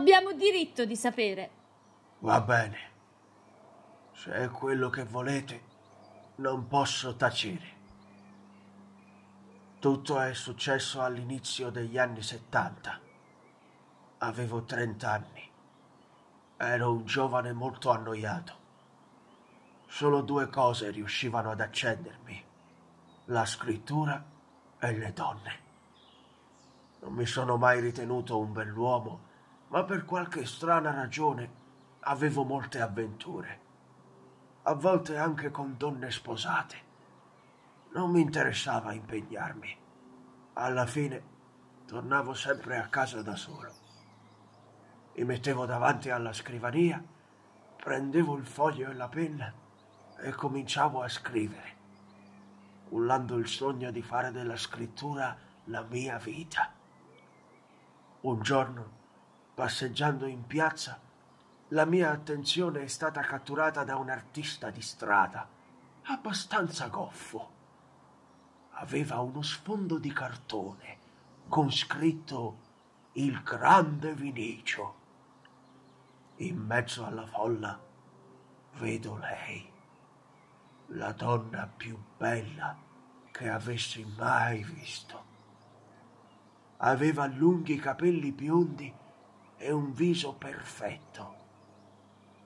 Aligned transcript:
Abbiamo 0.00 0.32
diritto 0.32 0.86
di 0.86 0.96
sapere. 0.96 1.50
Va 2.20 2.40
bene. 2.40 2.78
Se 4.14 4.32
è 4.32 4.48
quello 4.48 4.88
che 4.88 5.04
volete, 5.04 5.62
non 6.36 6.66
posso 6.68 7.16
tacere. 7.16 7.76
Tutto 9.78 10.18
è 10.18 10.32
successo 10.32 11.02
all'inizio 11.02 11.68
degli 11.68 11.98
anni 11.98 12.22
Settanta. 12.22 12.98
Avevo 14.20 14.64
trent'anni. 14.64 15.50
Ero 16.56 16.92
un 16.92 17.04
giovane 17.04 17.52
molto 17.52 17.90
annoiato. 17.90 18.54
Solo 19.86 20.22
due 20.22 20.48
cose 20.48 20.90
riuscivano 20.90 21.50
ad 21.50 21.60
accendermi. 21.60 22.42
La 23.26 23.44
scrittura 23.44 24.24
e 24.78 24.96
le 24.96 25.12
donne. 25.12 25.58
Non 27.00 27.12
mi 27.12 27.26
sono 27.26 27.58
mai 27.58 27.80
ritenuto 27.80 28.38
un 28.38 28.54
bell'uomo 28.54 29.28
ma 29.70 29.84
per 29.84 30.04
qualche 30.04 30.44
strana 30.46 30.92
ragione 30.92 31.58
avevo 32.00 32.42
molte 32.42 32.80
avventure, 32.80 33.60
a 34.62 34.74
volte 34.74 35.16
anche 35.16 35.50
con 35.50 35.76
donne 35.76 36.10
sposate. 36.10 36.88
Non 37.92 38.10
mi 38.10 38.20
interessava 38.20 38.92
impegnarmi. 38.92 39.78
Alla 40.54 40.86
fine 40.86 41.22
tornavo 41.86 42.34
sempre 42.34 42.78
a 42.78 42.88
casa 42.88 43.22
da 43.22 43.36
solo. 43.36 43.72
Mi 45.14 45.24
mettevo 45.24 45.66
davanti 45.66 46.10
alla 46.10 46.32
scrivania, 46.32 47.02
prendevo 47.76 48.36
il 48.36 48.46
foglio 48.46 48.90
e 48.90 48.94
la 48.94 49.08
penna 49.08 49.52
e 50.18 50.32
cominciavo 50.32 51.00
a 51.00 51.08
scrivere, 51.08 51.76
cullando 52.88 53.36
il 53.36 53.46
sogno 53.46 53.92
di 53.92 54.02
fare 54.02 54.32
della 54.32 54.56
scrittura 54.56 55.36
la 55.64 55.82
mia 55.82 56.18
vita. 56.18 56.72
Un 58.22 58.42
giorno 58.42 58.98
Passeggiando 59.60 60.24
in 60.24 60.46
piazza, 60.46 60.98
la 61.68 61.84
mia 61.84 62.10
attenzione 62.10 62.80
è 62.80 62.86
stata 62.86 63.20
catturata 63.20 63.84
da 63.84 63.96
un 63.96 64.08
artista 64.08 64.70
di 64.70 64.80
strada, 64.80 65.46
abbastanza 66.04 66.88
goffo. 66.88 67.50
Aveva 68.70 69.20
uno 69.20 69.42
sfondo 69.42 69.98
di 69.98 70.10
cartone 70.14 70.96
con 71.46 71.70
scritto 71.70 72.56
Il 73.12 73.42
grande 73.42 74.14
Vinicio. 74.14 74.94
In 76.36 76.56
mezzo 76.56 77.04
alla 77.04 77.26
folla 77.26 77.78
vedo 78.78 79.18
lei, 79.18 79.70
la 80.86 81.12
donna 81.12 81.70
più 81.76 82.02
bella 82.16 82.74
che 83.30 83.50
avessi 83.50 84.10
mai 84.16 84.64
visto. 84.64 85.24
Aveva 86.78 87.26
lunghi 87.26 87.76
capelli 87.76 88.32
biondi 88.32 88.94
e 89.62 89.70
un 89.70 89.92
viso 89.92 90.32
perfetto, 90.32 91.34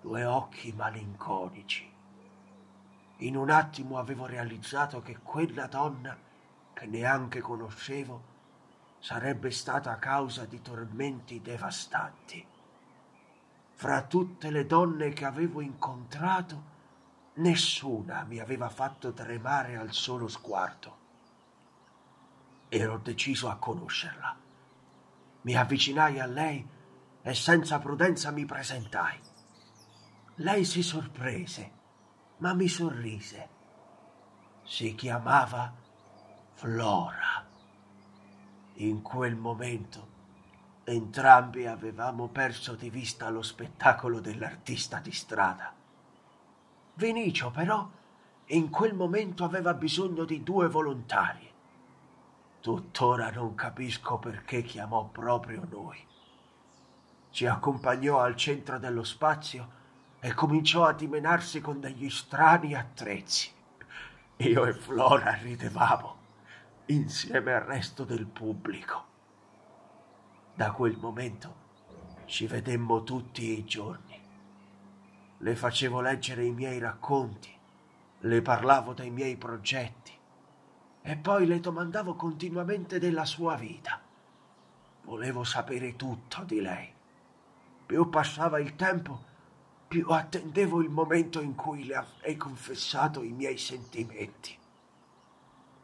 due 0.01 0.25
occhi 0.25 0.73
malinconici. 0.73 1.89
In 3.19 3.37
un 3.37 3.51
attimo 3.51 3.99
avevo 3.99 4.27
realizzato 4.27 5.01
che 5.01 5.19
quella 5.23 5.69
donna, 5.69 6.19
che 6.73 6.87
neanche 6.87 7.41
conoscevo, 7.41 8.33
sarebbe 8.99 9.53
stata 9.53 9.97
causa 10.01 10.45
di 10.45 10.61
tormenti 10.61 11.41
devastanti. 11.41 12.45
Fra 13.71 14.03
tutte 14.03 14.51
le 14.51 14.67
donne 14.67 15.11
che 15.11 15.25
avevo 15.25 15.61
incontrato, 15.61 16.63
nessuna 17.35 18.25
mi 18.25 18.41
aveva 18.41 18.69
fatto 18.69 19.13
tremare 19.13 19.77
al 19.77 19.93
solo 19.93 20.27
sguardo. 20.27 20.97
Ero 22.69 22.99
deciso 22.99 23.49
a 23.49 23.55
conoscerla. 23.55 24.37
Mi 25.43 25.55
avvicinai 25.55 26.19
a 26.19 26.27
lei 26.27 26.73
e 27.27 27.33
senza 27.33 27.79
prudenza 27.79 28.31
mi 28.33 28.45
presentai. 28.45 29.19
Lei 30.37 30.63
si 30.67 30.83
sorprese, 30.83 31.71
ma 32.39 32.53
mi 32.53 32.69
sorrise. 32.69 33.49
Si 34.63 34.95
chiamava 34.95 35.73
Flora. 36.53 37.47
In 38.75 39.01
quel 39.01 39.37
momento 39.37 40.13
entrambi 40.85 41.65
avevamo 41.65 42.29
perso 42.29 42.75
di 42.75 42.91
vista 42.91 43.31
lo 43.31 43.41
spettacolo 43.41 44.21
dell'artista 44.21 44.99
di 44.99 45.13
strada. 45.13 45.73
Vinicio 46.93 47.51
però 47.51 47.89
in 48.49 48.69
quel 48.69 48.93
momento 48.93 49.45
aveva 49.45 49.73
bisogno 49.73 50.27
di 50.27 50.43
due 50.43 50.69
volontari. 50.69 51.51
Tuttora 52.61 53.31
non 53.31 53.55
capisco 53.55 54.19
perché 54.19 54.61
chiamò 54.61 55.07
proprio 55.07 55.67
noi 55.71 56.13
ci 57.35 57.47
accompagnò 57.47 58.21
al 58.21 58.37
centro 58.37 58.79
dello 58.79 59.03
spazio 59.03 59.69
e 60.21 60.33
cominciò 60.35 60.85
a 60.85 60.93
dimenarsi 60.93 61.61
con 61.61 61.81
degli 61.81 62.09
strani 62.09 62.75
attrezzi. 62.75 63.51
Io 64.37 64.65
e 64.65 64.73
Flora 64.73 65.33
ridevamo 65.33 66.17
insieme 66.87 67.55
al 67.55 67.63
resto 67.63 68.05
del 68.05 68.27
pubblico. 68.27 69.05
Da 70.55 70.71
quel 70.71 70.97
momento 70.97 71.63
ci 72.27 72.47
vedemmo 72.47 73.03
tutti 73.03 73.59
i 73.59 73.65
giorni. 73.65 74.23
Le 75.39 75.57
facevo 75.57 76.01
leggere 76.01 76.45
i 76.45 76.53
miei 76.53 76.79
racconti, 76.79 77.53
le 78.21 78.43
parlavo 78.43 78.93
dei 78.93 79.11
miei 79.11 79.37
progetti 79.37 80.13
e 81.03 81.17
poi 81.17 81.47
le 81.47 81.59
domandavo 81.59 82.15
continuamente 82.15 83.01
della 83.01 83.25
sua 83.25 83.57
vita. 83.57 84.01
Volevo 85.03 85.43
sapere 85.43 85.97
tutto 85.97 86.45
di 86.45 86.61
lei 86.61 86.94
più 87.95 88.09
passava 88.09 88.59
il 88.59 88.75
tempo, 88.75 89.23
più 89.87 90.09
attendevo 90.09 90.83
il 90.83 90.91
momento 90.91 91.41
in 91.41 91.55
cui 91.55 91.85
le 91.85 91.95
avrei 91.95 92.37
confessato 92.37 93.23
i 93.23 93.31
miei 93.31 93.57
sentimenti. 93.57 94.59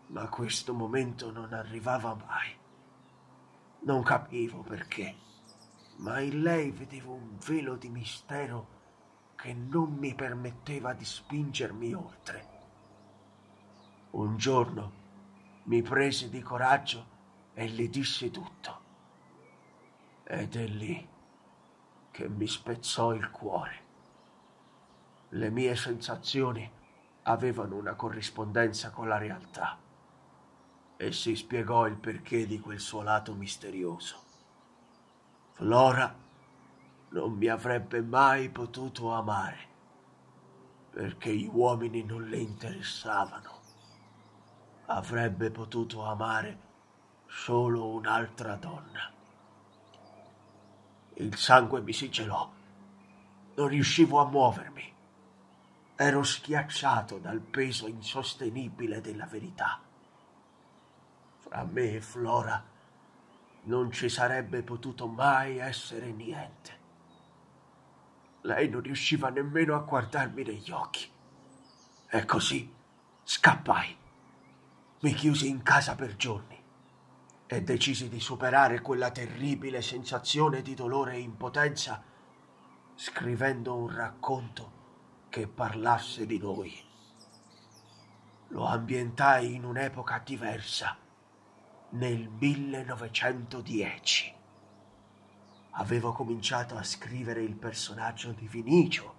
Ma 0.08 0.28
questo 0.28 0.74
momento 0.74 1.30
non 1.30 1.52
arrivava 1.52 2.12
mai. 2.14 2.52
Non 3.82 4.02
capivo 4.02 4.62
perché, 4.62 5.14
ma 5.98 6.18
in 6.18 6.42
lei 6.42 6.72
vedevo 6.72 7.12
un 7.12 7.38
velo 7.46 7.76
di 7.76 7.88
mistero 7.88 8.66
che 9.36 9.54
non 9.54 9.92
mi 9.92 10.12
permetteva 10.12 10.92
di 10.94 11.04
spingermi 11.04 11.94
oltre. 11.94 12.48
Un 14.10 14.36
giorno 14.36 14.92
mi 15.66 15.80
prese 15.80 16.28
di 16.28 16.42
coraggio 16.42 17.06
e 17.54 17.68
le 17.68 17.88
disse 17.88 18.32
tutto. 18.32 18.80
Ed 20.24 20.56
è 20.56 20.66
lì 20.66 21.09
che 22.20 22.28
mi 22.28 22.46
spezzò 22.46 23.14
il 23.14 23.30
cuore. 23.30 23.88
Le 25.30 25.48
mie 25.48 25.74
sensazioni 25.74 26.70
avevano 27.22 27.76
una 27.76 27.94
corrispondenza 27.94 28.90
con 28.90 29.08
la 29.08 29.16
realtà 29.16 29.78
e 30.98 31.12
si 31.12 31.34
spiegò 31.34 31.86
il 31.86 31.96
perché 31.96 32.46
di 32.46 32.60
quel 32.60 32.78
suo 32.78 33.00
lato 33.00 33.32
misterioso. 33.32 34.22
Flora 35.52 36.14
non 37.08 37.32
mi 37.32 37.46
avrebbe 37.46 38.02
mai 38.02 38.50
potuto 38.50 39.12
amare 39.14 39.68
perché 40.90 41.34
gli 41.34 41.48
uomini 41.50 42.04
non 42.04 42.24
le 42.24 42.36
interessavano. 42.36 43.58
Avrebbe 44.86 45.50
potuto 45.50 46.04
amare 46.04 46.58
solo 47.26 47.88
un'altra 47.88 48.56
donna. 48.56 49.19
Il 51.20 51.36
sangue 51.36 51.82
mi 51.82 51.92
si 51.92 52.08
gelò. 52.08 52.50
Non 53.56 53.68
riuscivo 53.68 54.20
a 54.20 54.26
muovermi. 54.26 54.90
Ero 55.94 56.22
schiacciato 56.22 57.18
dal 57.18 57.40
peso 57.40 57.86
insostenibile 57.86 59.02
della 59.02 59.26
verità. 59.26 59.82
Fra 61.36 61.64
me 61.64 61.96
e 61.96 62.00
Flora 62.00 62.64
non 63.64 63.92
ci 63.92 64.08
sarebbe 64.08 64.62
potuto 64.62 65.06
mai 65.08 65.58
essere 65.58 66.10
niente. 66.10 66.78
Lei 68.40 68.70
non 68.70 68.80
riusciva 68.80 69.28
nemmeno 69.28 69.74
a 69.74 69.80
guardarmi 69.80 70.42
negli 70.42 70.70
occhi. 70.70 71.06
E 72.08 72.24
così 72.24 72.72
scappai. 73.22 73.94
Mi 75.00 75.12
chiusi 75.12 75.48
in 75.48 75.62
casa 75.62 75.94
per 75.94 76.16
giorni 76.16 76.59
e 77.52 77.62
decisi 77.62 78.08
di 78.08 78.20
superare 78.20 78.80
quella 78.80 79.10
terribile 79.10 79.82
sensazione 79.82 80.62
di 80.62 80.74
dolore 80.74 81.14
e 81.14 81.18
impotenza 81.18 82.00
scrivendo 82.94 83.74
un 83.74 83.92
racconto 83.92 84.78
che 85.28 85.48
parlasse 85.48 86.26
di 86.26 86.38
noi. 86.38 86.72
Lo 88.50 88.66
ambientai 88.66 89.52
in 89.52 89.64
un'epoca 89.64 90.22
diversa, 90.24 90.96
nel 91.90 92.28
1910. 92.28 94.34
Avevo 95.70 96.12
cominciato 96.12 96.76
a 96.76 96.84
scrivere 96.84 97.42
il 97.42 97.56
personaggio 97.56 98.30
di 98.30 98.46
Vinicio, 98.46 99.14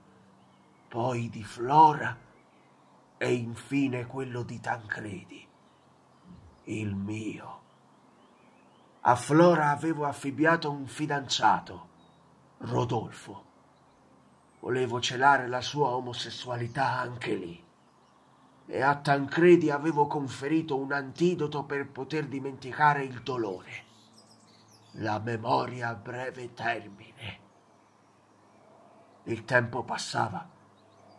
poi 0.88 1.30
di 1.30 1.44
Flora 1.44 2.18
e 3.18 3.34
infine 3.34 4.06
quello 4.06 4.44
di 4.44 4.62
Tancredi, 4.62 5.46
il 6.64 6.96
mio. 6.96 7.61
A 9.04 9.16
Flora 9.16 9.72
avevo 9.72 10.06
affibbiato 10.06 10.70
un 10.70 10.86
fidanzato, 10.86 11.88
Rodolfo. 12.60 13.46
Volevo 14.60 15.02
celare 15.02 15.48
la 15.48 15.62
sua 15.62 15.88
omosessualità 15.96 17.00
anche 17.00 17.34
lì. 17.34 17.66
E 18.68 18.82
a 18.84 18.96
Tancredi 18.98 19.72
avevo 19.72 20.06
conferito 20.06 20.78
un 20.78 20.92
antidoto 20.92 21.64
per 21.64 21.90
poter 21.90 22.28
dimenticare 22.28 23.04
il 23.04 23.24
dolore. 23.24 23.86
La 24.98 25.18
memoria 25.18 25.90
a 25.90 25.96
breve 25.96 26.54
termine. 26.54 27.40
Il 29.24 29.46
tempo 29.46 29.82
passava, 29.82 30.48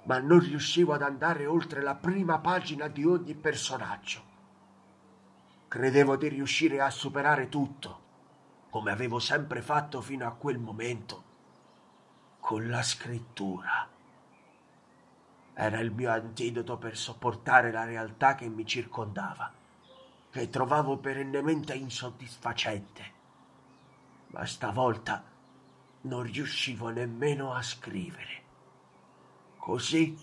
ma 0.04 0.18
non 0.20 0.38
riuscivo 0.38 0.92
ad 0.92 1.02
andare 1.02 1.46
oltre 1.46 1.82
la 1.82 1.96
prima 1.96 2.38
pagina 2.38 2.86
di 2.86 3.04
ogni 3.04 3.34
personaggio. 3.34 4.31
Credevo 5.72 6.16
di 6.16 6.28
riuscire 6.28 6.82
a 6.82 6.90
superare 6.90 7.48
tutto, 7.48 8.00
come 8.68 8.90
avevo 8.90 9.18
sempre 9.18 9.62
fatto 9.62 10.02
fino 10.02 10.26
a 10.26 10.34
quel 10.34 10.58
momento 10.58 11.24
con 12.40 12.68
la 12.68 12.82
scrittura. 12.82 13.88
Era 15.54 15.78
il 15.78 15.90
mio 15.90 16.10
antidoto 16.10 16.76
per 16.76 16.94
sopportare 16.94 17.72
la 17.72 17.84
realtà 17.84 18.34
che 18.34 18.50
mi 18.50 18.66
circondava, 18.66 19.50
che 20.30 20.50
trovavo 20.50 20.98
perennemente 20.98 21.72
insoddisfacente. 21.72 23.12
Ma 24.26 24.44
stavolta 24.44 25.24
non 26.02 26.22
riuscivo 26.24 26.90
nemmeno 26.90 27.54
a 27.54 27.62
scrivere. 27.62 28.42
Così 29.56 30.18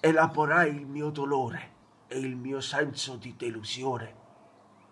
elaborai 0.00 0.74
il 0.74 0.86
mio 0.86 1.10
dolore 1.10 1.72
e 2.06 2.18
il 2.18 2.36
mio 2.36 2.62
senso 2.62 3.16
di 3.16 3.36
delusione 3.36 4.20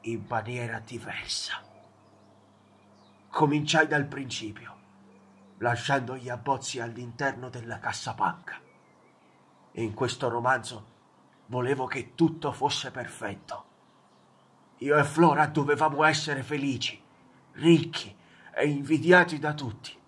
in 0.03 0.25
maniera 0.29 0.81
diversa. 0.81 1.63
Cominciai 3.29 3.87
dal 3.87 4.07
principio 4.07 4.79
lasciando 5.61 6.17
gli 6.17 6.29
abbozzi 6.29 6.81
all'interno 6.81 7.49
della 7.49 7.79
cassapanca. 7.79 8.59
In 9.73 9.95
questo 9.95 10.29
romanzo 10.29 10.99
volevo 11.47 11.87
che 11.87 12.15
tutto 12.15 12.53
fosse 12.53 12.91
perfetto. 12.91 13.65
Io 14.79 14.97
e 14.97 15.05
Flora 15.05 15.47
dovevamo 15.47 16.05
essere 16.05 16.43
felici, 16.43 17.01
ricchi 17.53 18.17
e 18.55 18.67
invidiati 18.67 19.39
da 19.39 19.53
tutti. 19.53 19.99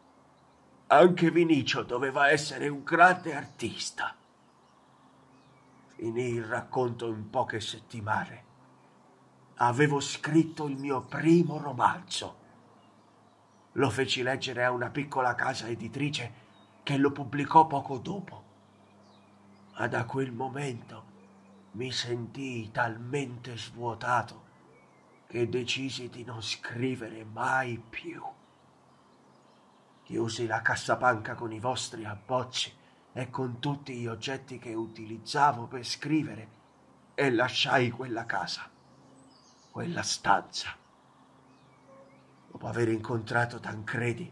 Anche 0.87 1.31
Vinicio 1.31 1.83
doveva 1.83 2.31
essere 2.31 2.69
un 2.69 2.83
grande 2.83 3.35
artista. 3.35 4.15
Finì 5.97 6.31
il 6.31 6.45
racconto 6.45 7.09
in 7.09 7.29
poche 7.29 7.61
settimane. 7.61 8.51
Avevo 9.63 10.01
scritto 10.01 10.67
il 10.67 10.77
mio 10.77 11.03
primo 11.03 11.57
romanzo 11.59 12.41
lo 13.75 13.91
feci 13.91 14.23
leggere 14.23 14.65
a 14.65 14.73
una 14.73 14.91
piccola 14.91 15.37
casa 15.37 15.69
editrice 15.69 16.33
che 16.83 16.97
lo 16.97 17.13
pubblicò 17.13 17.69
poco 17.69 17.99
dopo. 17.99 18.43
Ma 19.79 19.87
da 19.87 20.05
quel 20.05 20.33
momento 20.33 21.05
mi 21.73 21.93
sentii 21.93 22.73
talmente 22.73 23.57
svuotato 23.57 24.51
che 25.29 25.49
decisi 25.49 26.09
di 26.09 26.25
non 26.25 26.43
scrivere 26.43 27.25
mai 27.25 27.79
più. 27.79 28.21
Chiusi 30.03 30.47
la 30.47 30.61
cassapanca 30.61 31.35
con 31.35 31.53
i 31.53 31.61
vostri 31.61 32.05
abbozzi 32.05 32.75
e 33.13 33.31
con 33.31 33.61
tutti 33.61 33.95
gli 33.95 34.09
oggetti 34.09 34.59
che 34.59 34.75
utilizzavo 34.75 35.67
per 35.67 35.87
scrivere 35.87 36.49
e 37.15 37.31
lasciai 37.31 37.91
quella 37.91 38.27
casa, 38.27 38.69
quella 39.73 40.03
stanza. 40.03 40.77
Dopo 42.51 42.67
aver 42.67 42.89
incontrato 42.89 43.59
Tancredi, 43.59 44.31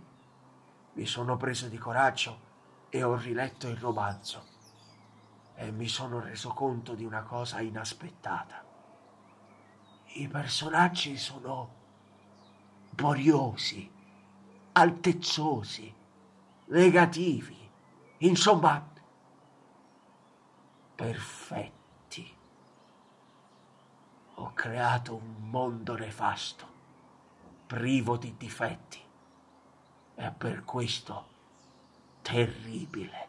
mi 0.93 1.07
sono 1.07 1.39
preso 1.39 1.67
di 1.69 1.79
coraggio 1.79 2.49
e 2.91 3.03
ho 3.03 3.17
riletto 3.17 3.67
il 3.67 3.79
romanzo 3.79 4.45
e 5.55 5.71
mi 5.73 5.89
sono 5.89 6.21
reso 6.21 6.51
conto 6.51 6.95
di 6.95 7.05
una 7.05 7.23
cosa 7.23 7.63
inaspettata. 7.63 8.63
I 10.13 10.29
personaggi 10.29 11.17
sono 11.17 11.79
boriosi, 12.91 13.91
altezzosi, 14.73 15.95
negativi, 16.67 17.71
insomma, 18.19 18.87
perfetti. 20.95 21.80
Ho 24.41 24.53
creato 24.55 25.15
un 25.15 25.51
mondo 25.51 25.95
nefasto 25.97 26.67
privo 27.67 28.17
di 28.17 28.37
difetti 28.39 28.99
e 30.15 30.31
per 30.31 30.65
questo 30.65 31.27
terribile. 32.23 33.29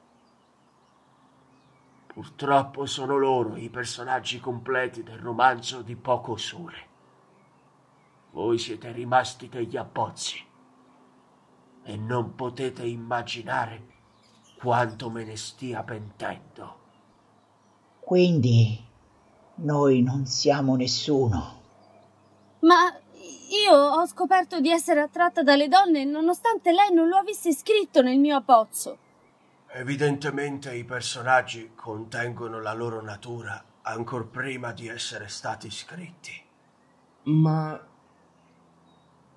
Purtroppo 2.07 2.85
sono 2.85 3.17
loro 3.17 3.57
i 3.57 3.69
personaggi 3.69 4.39
completi 4.39 5.03
del 5.03 5.19
romanzo 5.19 5.81
di 5.81 5.97
Poco 5.97 6.37
Sole. 6.37 6.87
Voi 8.31 8.57
siete 8.57 8.93
rimasti 8.93 9.49
degli 9.49 9.75
abbozzi 9.75 10.41
e 11.83 11.97
non 11.97 12.35
potete 12.35 12.85
immaginare 12.85 13.85
quanto 14.57 15.09
me 15.09 15.25
ne 15.25 15.35
stia 15.35 15.83
pentendo. 15.83 16.79
Quindi 17.99 18.87
noi 19.55 20.01
non 20.01 20.25
siamo 20.25 20.75
nessuno. 20.75 21.59
Ma 22.59 22.93
io 23.65 23.73
ho 23.73 24.05
scoperto 24.05 24.59
di 24.59 24.69
essere 24.69 25.01
attratta 25.01 25.43
dalle 25.43 25.67
donne 25.67 26.05
nonostante 26.05 26.71
lei 26.71 26.93
non 26.93 27.07
lo 27.07 27.17
avesse 27.17 27.53
scritto 27.53 28.01
nel 28.01 28.17
mio 28.17 28.37
abbozzo. 28.37 28.97
Evidentemente 29.73 30.75
i 30.75 30.83
personaggi 30.83 31.71
contengono 31.75 32.59
la 32.59 32.73
loro 32.73 33.01
natura 33.01 33.63
ancor 33.83 34.27
prima 34.27 34.71
di 34.71 34.87
essere 34.87 35.27
stati 35.27 35.71
scritti. 35.71 36.31
Ma 37.23 37.79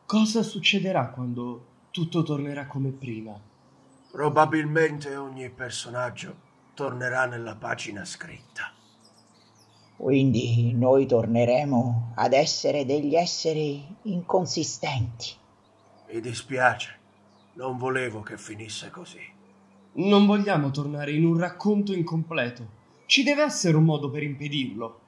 cosa 0.07 0.43
succederà 0.43 1.09
quando 1.09 1.67
tutto 1.91 2.23
tornerà 2.23 2.67
come 2.67 2.91
prima? 2.91 3.39
Probabilmente 4.11 5.17
ogni 5.17 5.49
personaggio 5.51 6.37
tornerà 6.75 7.27
nella 7.27 7.55
pagina 7.57 8.05
scritta. 8.05 8.74
Quindi 9.97 10.73
noi 10.73 11.07
torneremo 11.07 12.13
ad 12.17 12.33
essere 12.33 12.85
degli 12.85 13.15
esseri 13.15 13.83
inconsistenti. 14.03 15.33
Mi 16.09 16.21
dispiace, 16.21 16.99
non 17.55 17.79
volevo 17.79 18.21
che 18.21 18.37
finisse 18.37 18.91
così. 18.91 19.23
Non 19.95 20.27
vogliamo 20.27 20.71
tornare 20.71 21.13
in 21.13 21.25
un 21.25 21.39
racconto 21.39 21.93
incompleto. 21.93 22.83
Ci 23.07 23.23
deve 23.23 23.45
essere 23.45 23.77
un 23.77 23.85
modo 23.85 24.11
per 24.11 24.23
impedirlo. 24.23 25.01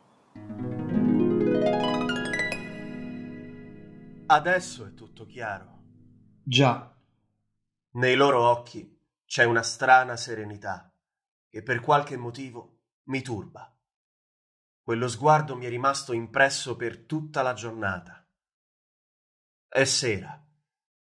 Adesso 4.26 4.86
è 4.86 4.94
tutto 4.94 5.26
chiaro. 5.26 5.78
Già. 6.42 6.94
Nei 7.92 8.14
loro 8.14 8.48
occhi 8.48 8.98
c'è 9.24 9.44
una 9.44 9.62
strana 9.62 10.16
serenità 10.16 10.92
che 11.48 11.62
per 11.62 11.80
qualche 11.80 12.16
motivo 12.16 12.78
mi 13.04 13.22
turba. 13.22 13.72
Quello 14.86 15.08
sguardo 15.08 15.56
mi 15.56 15.66
è 15.66 15.68
rimasto 15.68 16.12
impresso 16.12 16.76
per 16.76 17.06
tutta 17.06 17.42
la 17.42 17.54
giornata. 17.54 18.24
È 19.66 19.82
sera. 19.82 20.40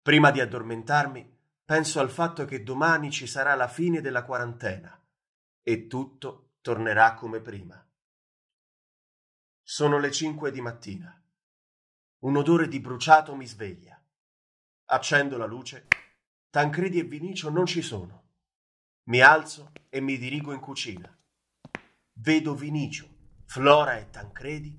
Prima 0.02 0.30
di 0.30 0.38
addormentarmi, 0.38 1.36
penso 1.64 1.98
al 1.98 2.08
fatto 2.08 2.44
che 2.44 2.62
domani 2.62 3.10
ci 3.10 3.26
sarà 3.26 3.56
la 3.56 3.66
fine 3.66 4.00
della 4.00 4.22
quarantena 4.22 4.96
e 5.64 5.88
tutto 5.88 6.52
tornerà 6.60 7.14
come 7.14 7.40
prima. 7.40 7.84
Sono 9.60 9.98
le 9.98 10.12
cinque 10.12 10.52
di 10.52 10.60
mattina. 10.60 11.20
Un 12.20 12.36
odore 12.36 12.68
di 12.68 12.78
bruciato 12.78 13.34
mi 13.34 13.48
sveglia. 13.48 14.00
Accendo 14.90 15.36
la 15.36 15.46
luce. 15.46 15.88
Tancredi 16.50 17.00
e 17.00 17.02
Vinicio 17.02 17.50
non 17.50 17.66
ci 17.66 17.82
sono. 17.82 18.28
Mi 19.08 19.20
alzo 19.22 19.72
e 19.88 20.00
mi 20.00 20.18
dirigo 20.18 20.52
in 20.52 20.60
cucina. 20.60 21.12
Vedo 22.12 22.54
Vinicio 22.54 23.14
Flora 23.46 23.96
e 23.96 24.10
Tancredi 24.10 24.78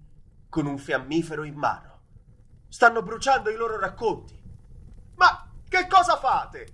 con 0.49 0.67
un 0.67 0.77
fiammifero 0.77 1.43
in 1.43 1.55
mano. 1.55 1.99
Stanno 2.67 3.01
bruciando 3.01 3.49
i 3.49 3.55
loro 3.55 3.79
racconti. 3.79 4.39
Ma 5.15 5.49
che 5.67 5.87
cosa 5.89 6.17
fate? 6.17 6.67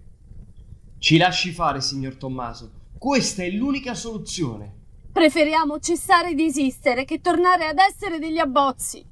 Ci 0.98 1.18
lasci 1.18 1.52
fare, 1.52 1.80
signor 1.82 2.16
Tommaso. 2.16 2.72
Questa 2.98 3.44
è 3.44 3.50
l'unica 3.50 3.94
soluzione. 3.94 4.82
Preferiamo 5.14 5.80
cessare 5.80 6.34
di 6.34 6.46
esistere 6.46 7.06
che 7.06 7.22
tornare 7.22 7.68
ad 7.68 7.78
essere 7.78 8.20
degli 8.20 8.40
abbozzi. 8.40 9.06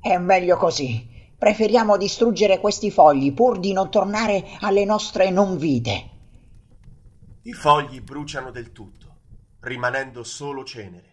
È 0.00 0.18
meglio 0.18 0.56
così. 0.56 1.16
Preferiamo 1.38 1.96
distruggere 1.96 2.58
questi 2.58 2.90
fogli 2.90 3.32
pur 3.32 3.58
di 3.60 3.72
non 3.72 3.90
tornare 3.90 4.44
alle 4.60 4.84
nostre 4.84 5.30
non 5.30 5.56
vite. 5.56 6.10
I 7.42 7.52
fogli 7.52 8.00
bruciano 8.00 8.50
del 8.50 8.72
tutto, 8.72 9.16
rimanendo 9.60 10.24
solo 10.24 10.64
cenere. 10.64 11.07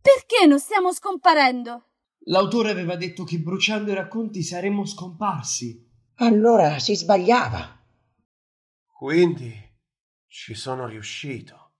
Perché 0.00 0.46
non 0.46 0.58
stiamo 0.58 0.92
scomparendo? 0.92 1.84
L'autore 2.24 2.70
aveva 2.70 2.96
detto 2.96 3.24
che 3.24 3.38
bruciando 3.38 3.90
i 3.90 3.94
racconti 3.94 4.42
saremmo 4.42 4.84
scomparsi. 4.84 5.88
Allora 6.16 6.78
si 6.78 6.94
sbagliava. 6.94 7.78
Quindi 8.86 9.52
ci 10.26 10.54
sono 10.54 10.86
riuscito. 10.86 11.72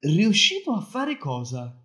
Riuscito 0.00 0.72
a 0.72 0.80
fare 0.80 1.16
cosa? 1.16 1.84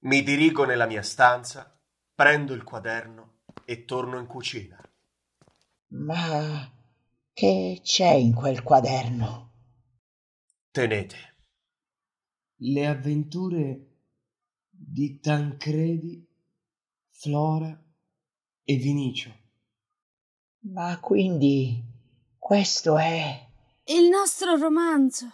Mi 0.00 0.22
dirigo 0.22 0.64
nella 0.64 0.86
mia 0.86 1.02
stanza, 1.02 1.80
prendo 2.14 2.52
il 2.52 2.62
quaderno 2.62 3.42
e 3.64 3.84
torno 3.84 4.18
in 4.18 4.26
cucina. 4.26 4.78
Ma 5.94 6.70
che 7.32 7.80
c'è 7.82 8.12
in 8.12 8.34
quel 8.34 8.62
quaderno? 8.62 9.52
Tenete. 10.70 11.16
Le 12.56 12.86
avventure 12.86 13.91
di 14.84 15.20
Tancredi, 15.20 16.26
Flora 17.10 17.80
e 18.64 18.76
Vinicio. 18.76 19.38
Ma 20.64 20.98
quindi 21.00 21.82
questo 22.38 22.98
è... 22.98 23.50
Il 23.84 24.08
nostro 24.08 24.56
romanzo. 24.56 25.26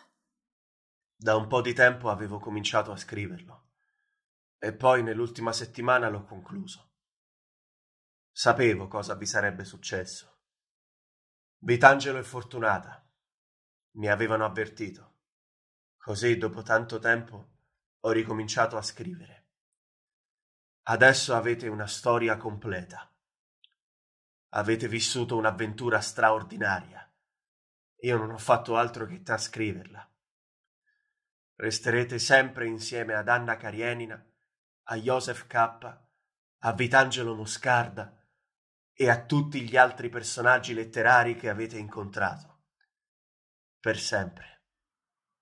Da 1.15 1.37
un 1.37 1.49
po' 1.49 1.61
di 1.61 1.75
tempo 1.75 2.09
avevo 2.09 2.39
cominciato 2.39 2.93
a 2.93 2.97
scriverlo 2.97 3.67
e 4.59 4.73
poi 4.73 5.03
nell'ultima 5.03 5.53
settimana 5.53 6.09
l'ho 6.09 6.25
concluso. 6.25 6.93
Sapevo 8.31 8.89
cosa 8.89 9.15
vi 9.15 9.27
sarebbe 9.27 9.65
successo. 9.65 10.39
Vitangelo 11.59 12.19
e 12.19 12.23
Fortunata 12.23 13.05
mi 13.93 14.09
avevano 14.09 14.45
avvertito. 14.45 15.17
Così, 15.97 16.39
dopo 16.39 16.63
tanto 16.63 16.99
tempo, 16.99 17.49
ho 18.01 18.11
ricominciato 18.11 18.77
a 18.77 18.83
scrivere. 18.83 19.38
Adesso 20.91 21.35
avete 21.35 21.69
una 21.69 21.87
storia 21.87 22.39
completa. 22.39 23.15
Avete 24.53 24.89
vissuto 24.89 25.37
un'avventura 25.37 26.01
straordinaria. 26.01 27.07
Io 28.01 28.17
non 28.17 28.31
ho 28.31 28.39
fatto 28.39 28.75
altro 28.79 29.05
che 29.05 29.21
trascriverla. 29.21 30.11
Resterete 31.57 32.19
sempre 32.19 32.67
insieme 32.67 33.13
ad 33.13 33.29
Anna 33.29 33.59
Karenina, 33.59 34.25
a 34.85 34.97
Joseph 34.97 35.47
K., 35.47 35.55
a 36.61 36.73
Vitangelo 36.73 37.35
Moscarda 37.35 38.27
e 38.95 39.11
a 39.11 39.27
tutti 39.27 39.69
gli 39.69 39.77
altri 39.77 40.09
personaggi 40.09 40.73
letterari 40.73 41.37
che 41.37 41.51
avete 41.51 41.77
incontrato. 41.77 42.63
Per 43.79 43.99
sempre. 43.99 44.65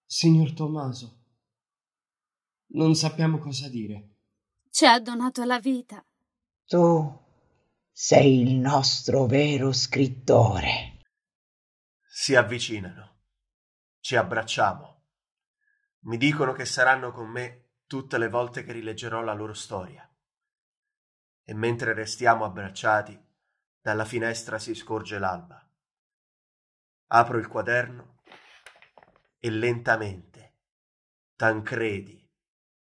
Signor 0.05 0.53
Tommaso, 0.55 1.25
non 2.71 2.97
sappiamo 2.97 3.39
cosa 3.39 3.69
dire. 3.69 4.16
Ci 4.77 4.85
ha 4.85 5.01
donato 5.01 5.43
la 5.45 5.59
vita. 5.59 6.05
Tu 6.67 7.25
sei 7.91 8.43
il 8.43 8.57
nostro 8.57 9.25
vero 9.25 9.73
scrittore. 9.73 10.99
Si 12.07 12.35
avvicinano. 12.35 13.21
Ci 14.01 14.17
abbracciamo. 14.17 15.05
Mi 16.01 16.19
dicono 16.19 16.53
che 16.53 16.67
saranno 16.67 17.11
con 17.11 17.27
me 17.31 17.71
tutte 17.87 18.19
le 18.19 18.29
volte 18.29 18.65
che 18.65 18.73
rileggerò 18.73 19.23
la 19.23 19.33
loro 19.33 19.55
storia. 19.55 20.07
E 21.43 21.55
mentre 21.55 21.95
restiamo 21.95 22.45
abbracciati, 22.45 23.19
dalla 23.81 24.05
finestra 24.05 24.59
si 24.59 24.75
scorge 24.75 25.19
l'alba. 25.19 25.67
Apro 27.07 27.39
il 27.39 27.47
quaderno 27.47 28.19
e 29.39 29.49
lentamente 29.49 30.59
Tancredi, 31.35 32.31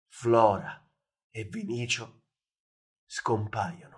Flora 0.08 0.85
e 1.36 1.44
Vinicio 1.44 2.22
scompaiono. 3.04 3.94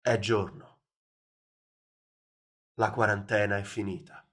È 0.00 0.16
giorno. 0.20 0.78
La 2.74 2.92
quarantena 2.92 3.56
è 3.56 3.64
finita. 3.64 4.24